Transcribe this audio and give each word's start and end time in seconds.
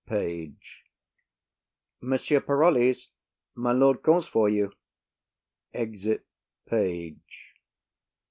PAGE. 0.07 0.83
Monsieur 2.01 2.41
Parolles, 2.41 3.09
my 3.53 3.71
lord 3.71 4.01
calls 4.01 4.25
for 4.27 4.49
you. 4.49 4.73
[_Exit 5.75 6.21
Page. 6.65 7.53